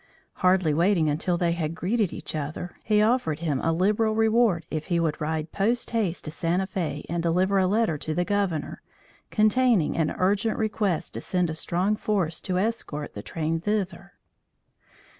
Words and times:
Hardly 0.37 0.73
waiting 0.73 1.09
until 1.11 1.37
they 1.37 1.51
had 1.51 1.75
greeted 1.75 2.11
each 2.11 2.35
other, 2.35 2.71
he 2.83 3.03
offered 3.03 3.37
him 3.37 3.59
a 3.61 3.71
liberal 3.71 4.15
reward 4.15 4.65
if 4.71 4.85
he 4.85 4.99
would 4.99 5.21
ride 5.21 5.51
post 5.51 5.91
haste 5.91 6.25
to 6.25 6.31
Santa 6.31 6.65
Fe 6.65 7.05
and 7.07 7.21
deliver 7.21 7.59
a 7.59 7.67
letter 7.67 7.99
to 7.99 8.15
the 8.15 8.25
Governor, 8.25 8.81
containing 9.29 9.95
an 9.95 10.09
urgent 10.17 10.57
request 10.57 11.13
to 11.13 11.21
send 11.21 11.51
a 11.51 11.53
strong 11.55 11.95
force 11.95 12.41
to 12.41 12.57
escort 12.57 13.13
the 13.13 13.21
train 13.21 13.59
thither. 13.61 14.13